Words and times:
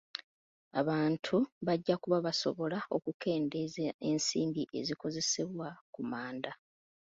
Abantu 0.81 1.37
bajja 1.65 1.95
kuba 2.03 2.17
basobola 2.27 2.77
okukendeeza 2.95 3.85
ensimbi 4.09 4.61
ezikozesebwa 4.79 5.67
ku 5.93 6.01
manda. 6.11 6.51